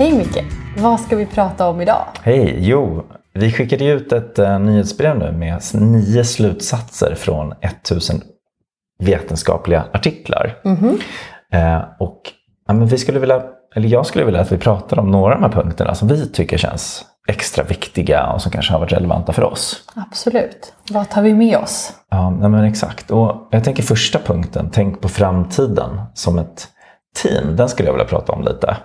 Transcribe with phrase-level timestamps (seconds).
[0.00, 0.44] Hej Micke!
[0.78, 2.04] Vad ska vi prata om idag?
[2.22, 2.56] Hej!
[2.58, 8.22] Jo, vi skickade ut ett uh, nyhetsbrev nu med nio slutsatser från 1000
[9.02, 10.58] vetenskapliga artiklar.
[10.64, 10.98] Mhm.
[11.52, 12.20] Eh, och
[12.66, 13.42] ja, men vi skulle vilja,
[13.74, 16.28] eller jag skulle vilja att vi pratar om några av de här punkterna som vi
[16.28, 19.84] tycker känns extra viktiga och som kanske har varit relevanta för oss.
[19.94, 20.72] Absolut.
[20.90, 21.92] Vad tar vi med oss?
[22.10, 23.10] Ja, men exakt.
[23.10, 26.68] Och jag tänker första punkten, tänk på framtiden som ett
[27.22, 27.56] team.
[27.56, 28.76] Den skulle jag vilja prata om lite.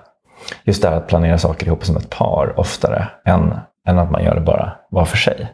[0.63, 3.55] Just det här att planera saker ihop som ett par oftare än,
[3.87, 5.53] än att man gör det bara var för sig.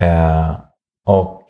[0.00, 0.56] Eh,
[1.06, 1.42] och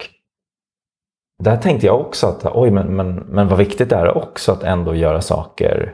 [1.43, 4.63] där tänkte jag också att oj, men, men, men vad viktigt det är också att
[4.63, 5.93] ändå göra saker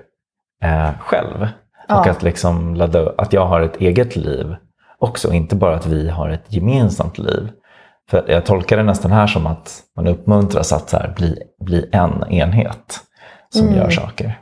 [0.62, 1.48] eh, själv.
[1.88, 2.00] Ja.
[2.00, 4.56] Och att, liksom ladda, att jag har ett eget liv
[4.98, 7.50] också, inte bara att vi har ett gemensamt liv.
[8.10, 11.88] För jag tolkar det nästan här som att man uppmuntras att så här, bli, bli
[11.92, 13.00] en enhet
[13.48, 13.78] som Mm.
[13.78, 14.38] gör saker.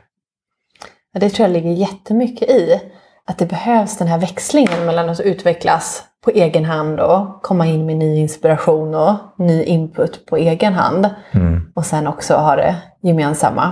[1.13, 2.81] Det tror jag ligger jättemycket i.
[3.25, 7.85] Att det behövs den här växlingen mellan att utvecklas på egen hand och komma in
[7.85, 11.09] med ny inspiration och ny input på egen hand.
[11.31, 11.71] Mm.
[11.75, 13.71] Och sen också ha det gemensamma.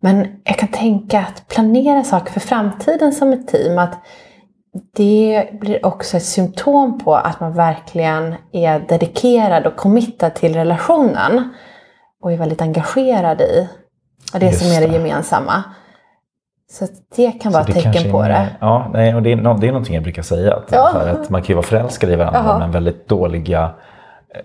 [0.00, 3.98] Men jag kan tänka att planera saker för framtiden som ett team, att
[4.96, 11.48] det blir också ett symptom på att man verkligen är dedikerad och committad till relationen.
[12.22, 13.68] Och är väldigt engagerad i
[14.32, 14.92] det Just som är det.
[14.92, 15.64] gemensamma.
[16.70, 18.46] Så det kan vara ett tecken på det.
[18.60, 20.54] Ja, nej, och det, är, nå- det är någonting jag brukar säga.
[20.54, 20.90] Att, Ja.
[20.94, 22.58] här, att man kan ju vara förälskade i varandra Jaha.
[22.58, 23.70] men väldigt dåliga,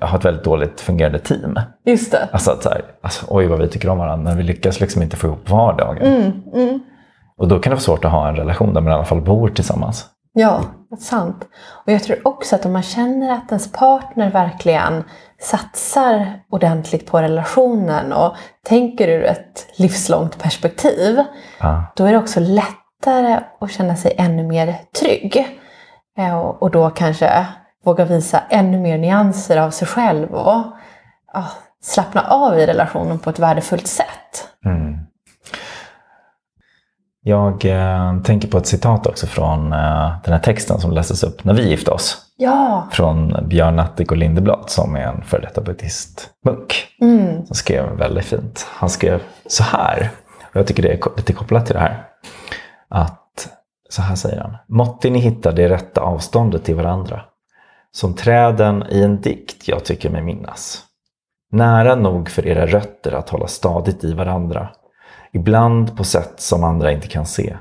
[0.01, 1.59] ha ett väldigt dåligt fungerande team.
[1.85, 2.27] Just det.
[2.31, 5.01] Alltså att så här, alltså, oj vad vi tycker om varandra men vi lyckas liksom
[5.01, 5.97] inte få ihop vardagen.
[6.15, 6.79] Mm, mm.
[7.37, 9.21] Och då kan det vara svårt att ha en relation där man i alla fall
[9.21, 10.05] bor tillsammans.
[10.33, 10.59] Ja,
[11.01, 11.47] sant.
[11.85, 15.03] Och jag tror också att om man känner att ens partner verkligen
[15.41, 18.35] satsar ordentligt på relationen och
[18.65, 21.23] tänker ur ett livslångt perspektiv,
[21.59, 21.83] Ja.
[21.95, 25.59] då är det också lättare att känna sig ännu mer trygg.
[26.17, 27.45] Eh, Och och då kanske
[27.85, 30.63] våga visa ännu mer nyanser av sig själv och
[31.33, 31.45] ja,
[31.81, 34.47] slappna av i relationen på ett värdefullt sätt.
[34.65, 34.99] Mm.
[37.25, 41.43] Jag eh, tänker på ett citat också från eh, den här texten som lästes upp
[41.43, 42.17] när vi gifte oss.
[42.37, 42.87] Ja!
[42.91, 46.87] Från Björn Natthik och Lindeblad som är en före detta buddhistmunk.
[47.01, 47.45] Mm.
[47.45, 48.67] Som skrev väldigt fint.
[48.69, 50.09] Han skrev så här.
[50.43, 52.03] Och jag tycker det är lite kopplat till det här.
[52.89, 53.47] Att,
[53.89, 54.57] så här säger han.
[54.67, 57.21] Måtte ni hitta det rätta avståndet till varandra.
[57.91, 60.81] Som träden i en dikt jag tycker mig minnas.
[61.51, 64.69] Nära nog för era rötter att hålla stadigt i varandra.
[65.33, 67.57] Ibland på sätt som andra inte kan se.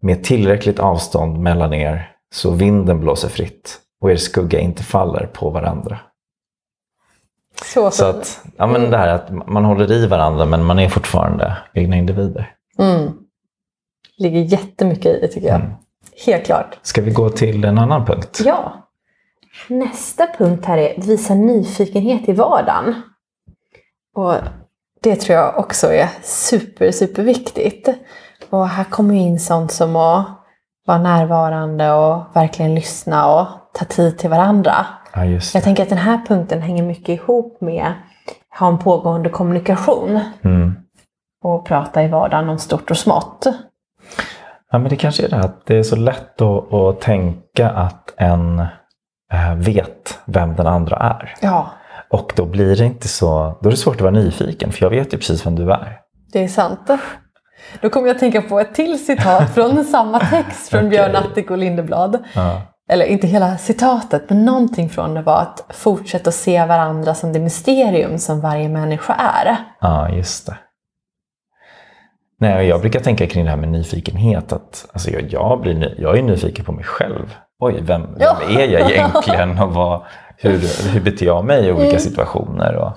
[0.00, 5.50] Med tillräckligt avstånd mellan er så vinden blåser fritt och er skugga inte faller på
[5.50, 5.98] varandra.
[7.62, 10.88] Så, Så att, ja men det här att man håller i varandra men man är
[10.88, 12.54] fortfarande egna individer.
[12.78, 13.12] Mm.
[14.16, 15.60] Ligger jättemycket i det tycker jag.
[15.60, 15.72] Mm.
[16.26, 16.78] Helt klart.
[16.82, 18.40] Ska vi gå till en annan punkt?
[18.44, 18.88] Ja.
[19.68, 23.02] Nästa punkt här är visa nyfikenhet i vardagen.
[24.14, 24.34] Och
[25.04, 27.88] det tror jag också är super, super viktigt.
[28.50, 30.26] Och här kommer ju in sånt som att
[30.86, 34.86] vara närvarande och verkligen lyssna och ta tid till varandra.
[35.14, 37.86] Ja, Jag tänker att den här punkten hänger mycket ihop med
[38.50, 40.74] att ha en pågående kommunikation Mm.
[41.44, 43.46] och prata i vardagen om stort och smått.
[44.70, 48.14] Ja, men det kanske är det att det är så lätt att, att tänka att
[48.16, 48.58] en
[49.32, 51.34] eh, vet vem den andra är.
[51.40, 51.66] Ja,
[52.14, 54.90] Och då blir det inte så, då är det svårt att vara nyfiken för jag
[54.90, 55.98] vet ju precis vem du är.
[56.32, 56.90] Det är sant.
[57.80, 61.22] Då kommer jag att tänka på ett till citat från samma text från Björn Okej.
[61.22, 62.24] Natthik och Lindeblad.
[62.34, 62.62] Ja.
[62.90, 67.32] Eller inte hela citatet, men någonting från det var att fortsätta att se varandra som
[67.32, 69.56] det mysterium som varje människa är.
[69.80, 70.56] Ja, just det.
[72.40, 74.52] Nej, jag brukar tänka kring det här med nyfikenhet.
[74.52, 77.34] Att, alltså jag, jag, blir, jag är nyfiken på mig själv.
[77.58, 78.36] Oj, vem, vem Ja.
[78.60, 79.58] är jag egentligen?
[79.58, 80.02] Och vad,
[80.36, 82.00] hur, hur beter jag mig i olika Mm.
[82.00, 82.76] situationer?
[82.76, 82.92] Och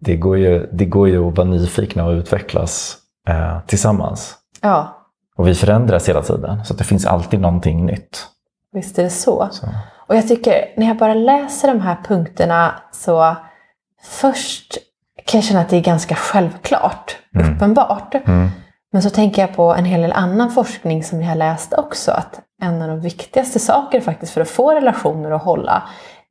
[0.00, 2.96] det, går ju, det går ju att vara nyfikna och utvecklas
[3.28, 4.34] eh, tillsammans.
[4.60, 4.98] Ja,
[5.36, 8.26] Och vi förändras hela tiden, så att det finns alltid någonting nytt.
[8.72, 9.48] visst är det så.
[9.52, 9.66] Så.
[10.08, 13.36] Och jag tycker, när jag bara läser de här punkterna så
[14.02, 14.78] först
[15.26, 17.54] kan jag känna att det är ganska självklart, Mm.
[17.56, 18.14] uppenbart.
[18.14, 18.48] Mm.
[18.92, 22.10] Men så tänker jag på en hel del annan forskning som jag har läst också.
[22.12, 25.82] Att en av de viktigaste saker faktiskt för att få relationer att hålla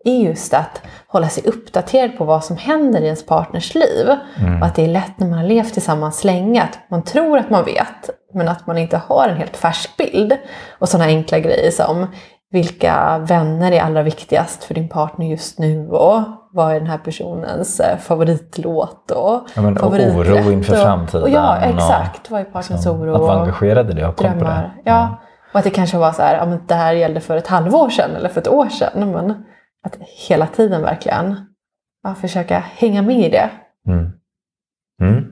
[0.06, 4.09] är just att hålla sig uppdaterad på vad som händer i ens partners liv.
[4.39, 4.62] Mm.
[4.62, 7.50] Och att det är lätt när man har levt tillsammans länge att man tror att
[7.50, 10.33] man vet men att man inte har en helt färsk bild.
[10.80, 12.07] Och sådana enkla grejer som
[12.51, 16.21] vilka vänner är allra viktigast för din partner just nu och
[16.53, 21.24] vad är den här personens eh, favoritlåt och Ja, men, och oro inför och- framtiden
[21.24, 22.31] Och ja, och exakt.
[22.31, 24.39] Vad är partnerns Så, oro att vara engagerad i det och koll på det.
[24.39, 24.75] drömmar?
[24.83, 25.18] Ja.
[25.53, 27.89] Och att det kanske var så här, ja, men det här gällde för ett halvår
[27.89, 29.12] sedan eller för ett år sedan.
[29.12, 29.44] Men
[29.83, 29.97] att
[30.27, 31.35] hela tiden verkligen
[32.03, 33.49] ja, försöka hänga med i det.
[33.87, 34.11] Mm.
[35.01, 35.25] Mm.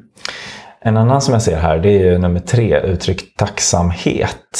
[0.81, 4.59] En annan som jag ser här, det är nummer tre, uttryck tacksamhet.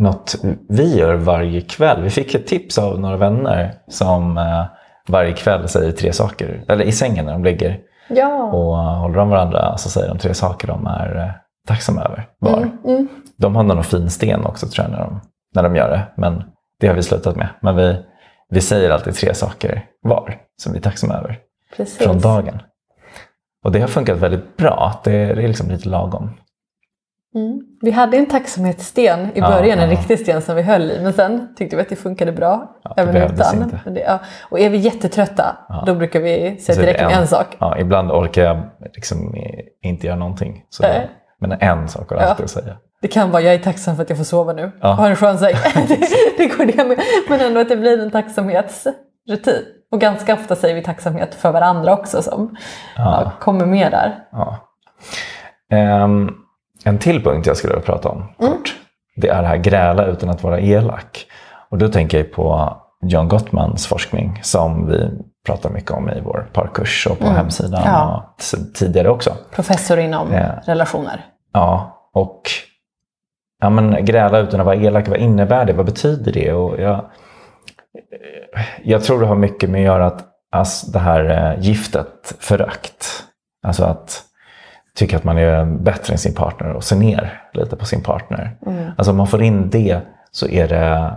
[0.00, 0.34] Något
[0.68, 2.02] vi gör varje kväll.
[2.02, 4.64] Vi fick ett tips av några vänner som eh,
[5.08, 8.42] varje kväll säger tre saker, eller i sängen när de ligger Ja.
[8.42, 11.30] och håller om varandra så säger de tre saker de är eh,
[11.68, 12.56] tacksamma över var.
[12.56, 13.08] Mm, mm.
[13.36, 15.20] De har någon fin sten också tror jag när de,
[15.54, 16.44] när de gör det, men
[16.80, 17.48] det har vi slutat med.
[17.60, 17.96] Men vi,
[18.48, 21.38] vi säger alltid tre saker var som vi är tacksamma över
[21.76, 21.98] Precis.
[21.98, 22.62] från dagen.
[23.64, 25.00] Och det har funkat väldigt bra.
[25.04, 26.30] Det är, det är liksom lite lagom.
[27.34, 27.60] Mm.
[27.80, 29.96] Vi hade en tacksamhetssten i Ja, början, en ja.
[29.96, 31.00] riktig sten som vi höll i.
[31.02, 32.76] Men sen tyckte vi att det funkade bra.
[32.82, 33.72] Ja, även utan.
[33.94, 34.20] det.
[34.50, 35.56] Och är vi jättetrötta,
[35.86, 37.46] då brukar vi säga räcker med en- en sak.
[37.78, 38.62] Ibland orkar jag
[38.94, 39.34] liksom
[39.82, 40.64] inte göra någonting.
[40.70, 40.84] Så
[41.40, 42.30] men en sak har jag Ja.
[42.30, 42.76] alltid att säga.
[43.04, 44.72] Det kan vara, jag är tacksam för att jag får sova nu.
[44.80, 44.88] Ja.
[44.88, 45.54] Har en skön säng.
[45.88, 45.96] det,
[46.38, 47.00] det går det med.
[47.28, 49.62] Men ändå att det blir en tacksamhetsrutin.
[49.90, 52.56] Och ganska ofta säger vi tacksamhet för varandra också som
[52.96, 53.22] Ja.
[53.24, 54.18] ja, kommer med där.
[55.70, 56.30] Ehm,
[56.84, 58.74] en till punkt jag skulle vilja prata om kort.
[59.16, 61.26] Det är det här gräla utan att vara elak.
[61.70, 65.10] Och då tänker jag på John Gottmans forskning som vi
[65.46, 68.34] pratar mycket om i vår parkurs och på hemsidan Ja.
[68.36, 68.42] och
[68.74, 69.36] tidigare också.
[69.54, 70.44] Professor inom Ja.
[70.66, 71.24] relationer.
[71.52, 72.42] Ja, och
[73.64, 75.72] ja, men, gräla utan att vara elak, vad innebär det?
[75.72, 76.52] Vad betyder det?
[76.52, 77.04] Och jag,
[78.82, 83.06] jag tror det har mycket med att göra att alltså, det här eh, giftet, förakt.
[83.62, 84.22] Alltså att
[84.94, 88.56] tycka att man är bättre än sin partner och se ner lite på sin partner.
[88.96, 90.00] Alltså om man får in det
[90.30, 91.14] så är det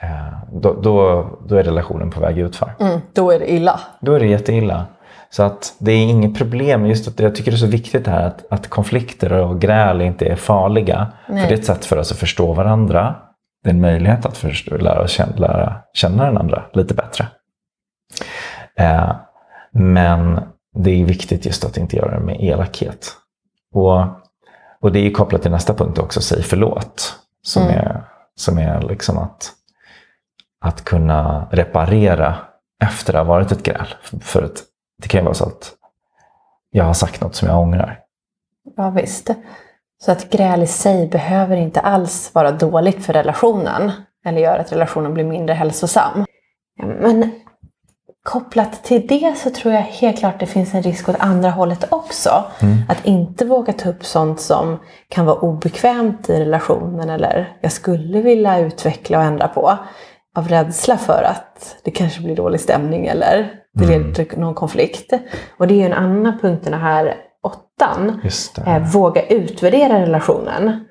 [0.00, 2.74] eh, då, då, då är relationen på väg utför.
[2.80, 3.80] Mm, då är det illa.
[4.00, 4.86] Då är det jätteilla.
[5.32, 6.86] Så att det är inget problem.
[6.86, 10.26] Just att jag tycker det är så viktigt här att, att konflikter och gräl inte
[10.26, 11.12] är farliga.
[11.28, 11.42] Nej.
[11.42, 13.16] För det är ett sätt för oss att förstå varandra.
[13.64, 17.26] Det är en möjlighet att förstå, lära, känna, lära känna den andra lite bättre.
[18.78, 19.12] Eh,
[19.72, 20.40] men
[20.74, 23.12] det är viktigt just att inte göra det med elakhet.
[23.74, 24.00] Och,
[24.80, 27.14] och det är kopplat till nästa punkt också, säg förlåt.
[27.42, 27.74] Som Mm.
[27.78, 28.04] är,
[28.34, 29.52] som är liksom att,
[30.60, 32.36] att kunna reparera
[32.84, 33.86] efter det har varit ett gräl.
[34.20, 34.62] För att
[35.02, 35.72] det kan ju vara så att
[36.70, 37.98] jag har sagt något som jag ångrar.
[38.76, 39.30] Ja, visst.
[40.04, 43.92] Så att gräl i sig behöver inte alls vara dåligt för relationen.
[44.24, 46.24] Eller göra att relationen blir mindre hälsosam.
[46.82, 47.30] Men
[48.22, 51.92] kopplat till det så tror jag helt klart det finns en risk åt andra hållet
[51.92, 52.44] också.
[52.88, 54.78] Att inte våga ta upp sånt som
[55.08, 59.78] kan vara obekvämt i relationen eller jag skulle vilja utveckla och ändra på.
[60.34, 65.12] Av rädsla för att det kanske blir dålig stämning eller det leder till någon konflikt.
[65.56, 68.20] Och det är ju en annan punkt i den här åttan.
[68.66, 70.84] Eh, våga utvärdera relationen.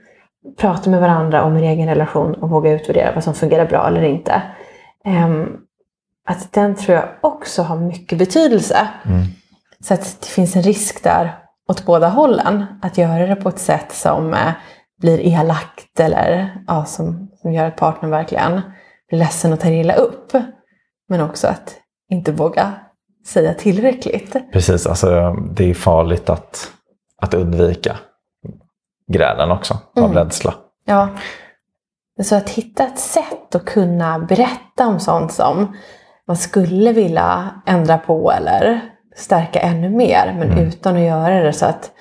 [0.58, 4.04] Prata med varandra om er egen relation och våga utvärdera vad som fungerar bra eller
[4.04, 4.42] inte.
[5.06, 5.58] Ehm,
[6.28, 8.88] att den tror jag också har mycket betydelse.
[9.06, 9.22] Mm.
[9.80, 11.38] Så att det finns en risk där
[11.70, 12.66] åt båda hållen.
[12.82, 14.52] Att göra det på ett sätt som eh,
[15.02, 18.62] blir elakt eller ja, som, som gör att partnern verkligen
[19.10, 20.32] blir ledsen och tar illa upp.
[21.10, 21.81] Men också att
[22.12, 22.74] inte våga
[23.28, 24.36] säga tillräckligt.
[24.54, 26.72] Precis, alltså det är farligt att,
[27.22, 27.98] att undvika
[29.08, 30.18] grälen också av Mm.
[30.18, 30.54] rädsla.
[30.86, 31.10] Ja.
[32.24, 35.78] Så att hitta ett sätt att kunna berätta om sånt som
[36.28, 38.82] man skulle vilja ändra på eller
[39.16, 40.36] stärka ännu mer.
[40.40, 41.92] Men utan att göra det så att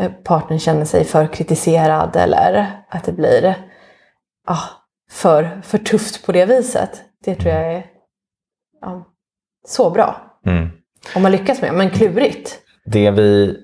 [0.00, 3.54] eh, partnern känner sig för kritiserad eller att det blir
[4.46, 4.62] ah,
[5.10, 7.02] för, för tufft på det viset.
[7.24, 7.86] Det tror jag är
[8.80, 9.06] ja,
[9.66, 10.16] så bra.
[10.46, 10.68] Mm.
[11.14, 12.58] Om man lyckas med, men klurigt.
[12.84, 13.56] Det, vi,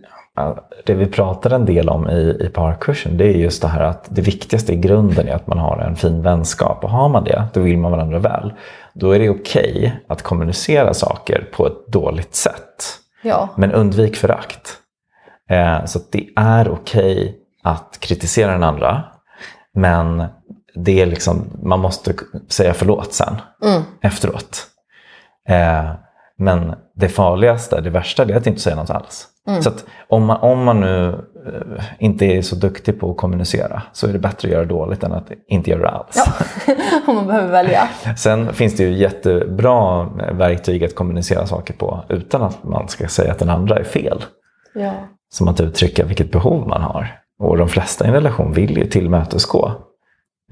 [0.84, 4.06] det vi pratar en del om i, i parkursen det är just det här att
[4.10, 6.84] det viktigaste i grunden är att man har en fin vänskap.
[6.84, 8.52] Och har man det, då vill man varandra väl.
[8.94, 12.98] Då är det okej att kommunicera saker på ett dåligt sätt.
[13.22, 14.76] Ja, Men undvik förakt.
[15.50, 19.04] Eh, så det är okej att kritisera den andra.
[19.74, 20.24] Men
[20.74, 22.14] det är liksom, man måste
[22.48, 23.82] säga förlåt sen, Mm.
[24.00, 24.66] efteråt.
[25.48, 25.90] Eh,
[26.38, 29.28] men det farligaste, det värsta, det är att inte säga något alls.
[29.62, 31.08] Så att om man, om man nu
[31.46, 35.02] eh, inte är så duktig på att kommunicera så är det bättre att göra dåligt
[35.02, 36.24] än att inte göra det alls.
[36.66, 36.74] ja.
[37.06, 37.88] om man behöver välja.
[38.16, 43.32] Sen finns det ju jättebra verktyg att kommunicera saker på utan att man ska säga
[43.32, 44.24] att den andra är fel.
[44.74, 44.92] Ja.
[45.30, 47.20] Som att uttrycka vilket behov man har.
[47.38, 49.72] Och de flesta i en relation vill ju tillmötesgå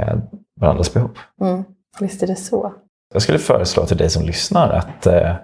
[0.00, 0.16] eh,
[0.60, 1.10] varandras behov.
[1.40, 1.64] Mm.
[2.00, 2.72] Visst är det så.
[3.12, 5.34] Jag skulle föreslå till dig som lyssnar att eh,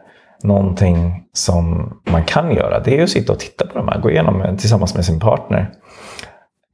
[0.42, 4.10] någonting som man kan göra det är att sitta och titta på de här, gå
[4.10, 5.70] igenom tillsammans med sin partner.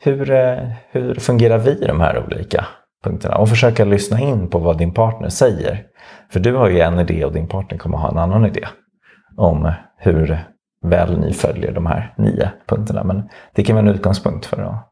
[0.01, 0.59] Hur, eh,
[0.91, 2.67] hur fungerar vi i de här olika
[3.05, 3.37] punkterna?
[3.37, 5.83] Och försöka lyssna in på vad din partner säger.
[6.33, 8.67] För du har ju en idé och din partner kommer ha en annan idé
[9.37, 10.45] om hur
[10.83, 13.05] väl ni följer de här nio punkterna.
[13.05, 14.91] Men det kan vara en utgångspunkt för att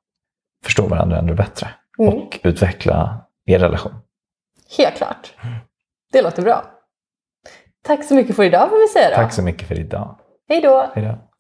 [0.65, 1.69] förstå varandra ännu bättre
[1.99, 2.15] Mm.
[2.15, 3.93] och utveckla er relation.
[4.79, 5.35] Helt klart.
[6.13, 6.65] Det låter bra.
[7.85, 9.15] Tack så mycket för idag får vi säga då.
[9.17, 10.19] Tack så mycket för idag.
[10.49, 10.91] Hej då!
[10.95, 11.32] Hej då.